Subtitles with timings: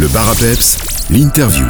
[0.00, 0.78] Le bar à peps,
[1.10, 1.66] l'interview.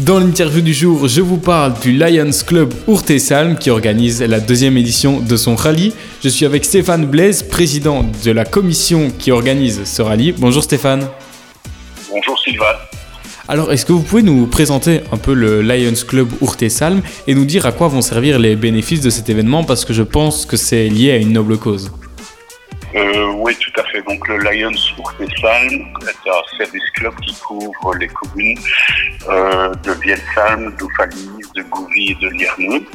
[0.00, 4.76] Dans l'interview du jour, je vous parle du Lions Club Ourtesalm qui organise la deuxième
[4.76, 5.94] édition de son rallye.
[6.22, 10.32] Je suis avec Stéphane Blaise, président de la commission qui organise ce rallye.
[10.32, 11.08] Bonjour Stéphane.
[12.10, 12.74] Bonjour Sylvain.
[13.48, 17.46] Alors, est-ce que vous pouvez nous présenter un peu le Lions Club Ourtesalm et nous
[17.46, 20.58] dire à quoi vont servir les bénéfices de cet événement parce que je pense que
[20.58, 21.90] c'est lié à une noble cause?
[22.94, 24.02] Euh, Oui, tout à fait.
[24.02, 28.58] Donc, le Lions Ourtesalm est un service club qui couvre les communes
[29.28, 32.86] euh, de Vielsalm, d'Oufalise, de Gouvy et de Liermeux.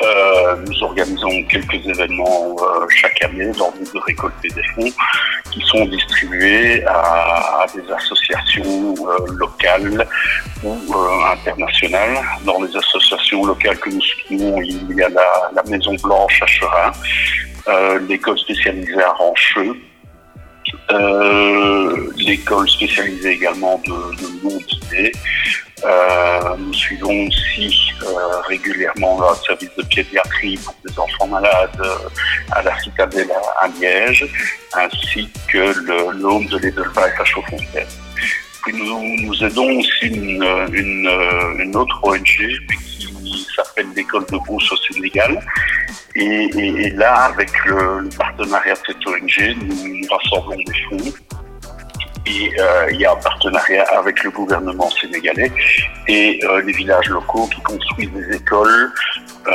[0.00, 4.92] Euh, nous organisons quelques événements euh, chaque année dans le but de récolter des fonds
[5.50, 10.06] qui sont distribués à, des associations euh, locales
[10.62, 10.94] ou
[11.32, 12.18] internationales.
[12.44, 16.92] Dans les associations locales que nous soutenons, il y a la, Maison Blanche à Cherin,
[18.08, 19.76] l'école spécialisée à Rancheux,
[22.16, 25.12] l'école spécialisée également de, de
[25.84, 32.08] euh, nous suivons aussi euh, régulièrement le service de pédiatrie pour des enfants malades euh,
[32.52, 33.30] à la citadelle
[33.60, 34.26] à, Liège,
[34.74, 37.86] ainsi que le, home de l'Edelweiss à Chauffontaine.
[38.62, 41.10] Puis nous, nous aidons aussi une, une,
[41.60, 45.40] une autre ONG qui s'appelle l'école de brousse au Sénégal.
[46.16, 51.12] Et, et, et, là, avec le, le partenariat de cette ONG, nous rassemblons des fonds
[52.26, 55.52] et euh, il y a un partenariat avec le gouvernement sénégalais
[56.06, 58.92] et euh, les villages locaux qui construisent des écoles
[59.46, 59.52] euh,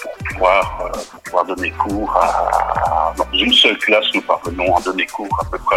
[0.00, 0.92] pour, pouvoir,
[1.24, 3.14] pouvoir donner cours à...
[3.16, 5.76] Dans une seule classe, nous parvenons à donner cours à peu près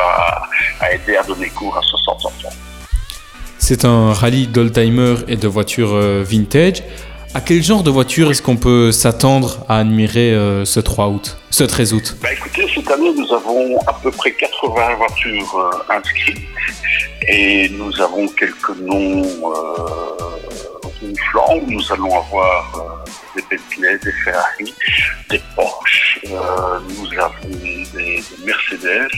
[0.82, 2.56] à, aider à donner cours à 60 enfants.
[3.58, 6.84] C'est un rallye d'oldtimer et de voitures vintage.
[7.36, 11.36] À quel genre de voiture est-ce qu'on peut s'attendre à admirer euh, ce 3 août,
[11.50, 12.16] ce 13 août?
[12.22, 16.48] Bah Écoutez, cette année, nous avons à peu près 80 voitures euh, inscrites
[17.28, 21.60] et nous avons quelques noms euh, flanc.
[21.68, 23.06] Nous allons avoir
[23.36, 24.74] des Bentley, des Ferrari,
[25.30, 29.12] des Porsche, nous avons des, Mercedes,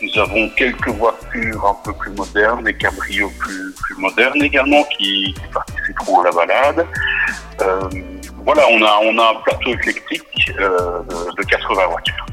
[0.00, 5.34] nous avons quelques voitures un peu plus modernes, des cabrios plus, plus modernes également qui,
[5.34, 6.86] qui participeront à la balade.
[7.60, 7.80] Euh,
[8.44, 11.02] voilà, on a, on a un plateau éclectique euh,
[11.36, 12.26] de, 80 voitures.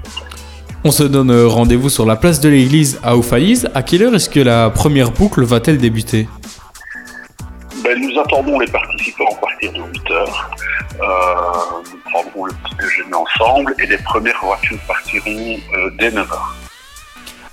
[0.84, 3.70] On se donne rendez-vous sur la place de l'église à Oufalise.
[3.76, 6.28] À quelle heure est-ce que la première boucle va-t-elle débuter?
[7.84, 10.50] Ben, Nous attendons les participants à partir de 8 heures.
[11.02, 11.06] Euh,
[11.92, 15.58] nous prendrons le petit déjeuner ensemble et les premières voitures partiront
[15.98, 16.56] dès 9 heures.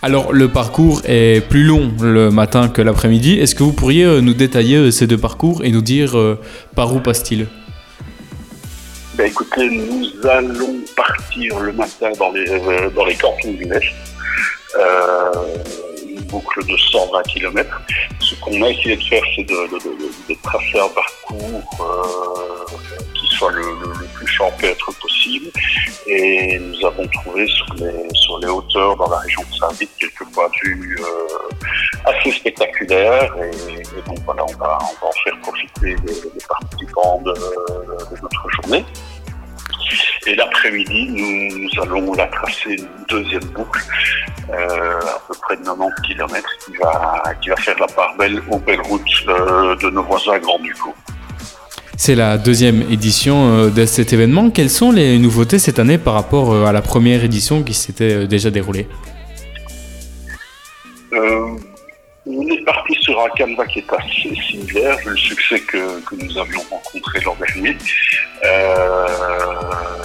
[0.06, 3.41] Alors le parcours est plus long le matin que l'après-midi.
[3.41, 6.17] Est-ce que vous pourriez nous détailler ces deux parcours et nous dire
[6.77, 7.49] par où passe-t-il?
[9.16, 13.87] Ben, écoutez, nous allons partir le matin dans les, euh, dans les cantons du Nest.
[14.78, 15.33] Euh,
[16.06, 17.81] une boucle de 120 km.
[18.21, 22.75] Ce qu'on a essayé de faire, c'est de, tracer un parcours euh,
[23.15, 23.65] qui soit le,
[24.15, 25.50] plus champêtre possible.
[26.09, 30.25] Et nous avons trouvé sur les, sur les hauteurs dans la région de Saint-Vite quelques
[30.33, 30.99] points de vue
[32.05, 33.34] assez spectaculaires.
[33.43, 37.34] Et, donc voilà, on va, on va en faire profiter les, participants de
[38.22, 38.84] notre journée.
[40.27, 43.81] Et l'après-midi, nous, allons la tracer une deuxième boucle,
[44.50, 48.43] euh, à peu près de 90 km, qui va, qui va faire la part belle
[48.50, 50.95] aux belles routes euh, de nos voisins Grand Ducos.
[51.97, 54.51] C'est la deuxième édition euh, de cet événement.
[54.51, 58.51] Quelles sont les nouveautés cette année par rapport à la première édition qui s'était déjà
[58.51, 58.87] déroulée?
[62.29, 66.61] On est parti sur un canevas qui est assez similaire, le succès que, nous avions
[66.69, 67.77] rencontré l'an dernier.
[68.45, 69.07] Euh,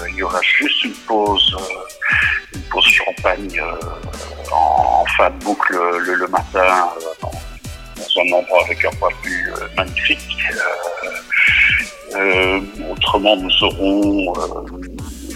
[0.09, 5.75] il y aura juste une pause, euh, une pause champagne euh, en, fin de boucle
[5.99, 6.89] le, matin
[8.19, 10.37] un endroit avec un point de vue magnifique.
[12.89, 14.33] autrement, nous aurons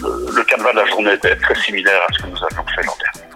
[0.02, 2.82] le, le canevas de la journée était très similaire à ce que nous avions fait
[2.84, 3.26] l'an dernier.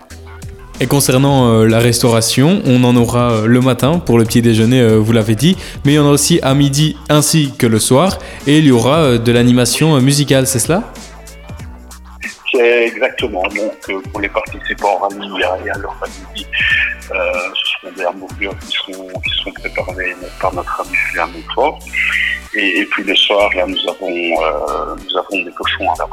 [0.82, 4.80] Et concernant euh, la restauration, on en aura euh, le matin pour le petit déjeuner,
[4.80, 7.78] euh, vous l'avez dit, mais il y en a aussi à midi ainsi que le
[7.78, 10.82] soir, et il y aura de l'animation musicale, c'est cela?
[12.50, 13.42] C'est exactement.
[13.42, 15.94] Donc pour les participants il y a, leur
[16.34, 16.46] midi,
[18.10, 19.68] hamburgers qui seront, qui
[20.40, 21.78] par notre ami Julien Montfort.
[22.54, 26.06] Et, et, puis le soir, là, nous avons, nous avons des cochons à la.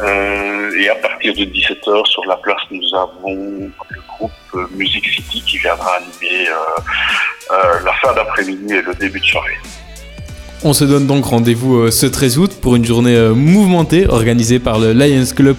[0.00, 5.06] Euh, et à partir de 17h, sur la place, nous avons le groupe euh, Music
[5.06, 9.56] City qui viendra animer euh, la fin d'après-midi et le début de soirée.
[10.66, 14.94] On se donne donc rendez-vous ce 13 août pour une journée mouvementée organisée par le
[14.94, 15.56] Lions Club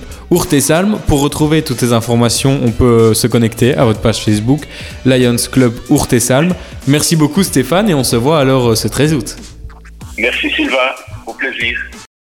[0.60, 0.98] Salm.
[1.06, 4.62] Pour retrouver toutes ces informations, on peut se connecter à votre page Facebook
[5.06, 5.74] Lions Club
[6.20, 6.56] Salm.
[6.88, 9.36] Merci beaucoup Stéphane et on se voit alors ce 13 août.
[10.18, 10.96] Merci Sylvain,
[11.28, 11.78] au plaisir.